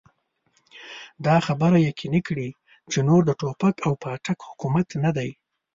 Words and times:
دا 1.25 1.35
خبره 1.47 1.77
يقيني 1.89 2.21
کړي 2.27 2.49
چې 2.91 2.99
نور 3.07 3.21
د 3.25 3.31
ټوپک 3.39 3.75
او 3.85 3.93
پاټک 4.03 4.37
حکومت 4.47 4.87
نه 5.03 5.11
دی. 5.17 5.29